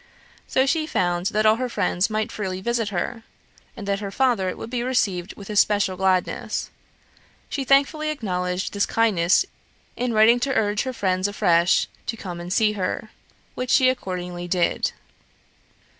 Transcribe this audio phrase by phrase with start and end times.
[0.47, 3.21] So she found that all her friends might freely visit her,
[3.77, 6.71] and that her father would be received with especial gladness.
[7.49, 9.45] She thankfully acknowledged this kindness
[9.95, 13.11] in writing to urge her friend afresh to come and see her;
[13.53, 14.91] which she accordingly did.